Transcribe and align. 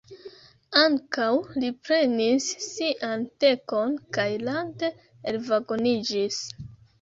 Ankaŭ 0.83 1.27
li 1.63 1.67
prenis 1.87 2.47
sian 2.67 3.27
tekon, 3.45 3.93
kaj 4.19 4.27
lante 4.49 4.91
elvagoniĝis. 5.35 6.41